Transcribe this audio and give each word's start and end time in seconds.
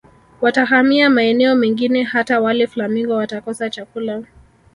Watahamia 0.41 1.09
maeneo 1.09 1.55
mengine 1.55 2.03
hata 2.03 2.41
wale 2.41 2.67
flamingo 2.67 3.13
watakosa 3.15 3.69
chakula 3.69 4.23